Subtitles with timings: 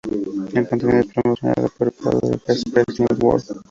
[0.55, 3.43] El contenido es proporcionado por Panther Express network.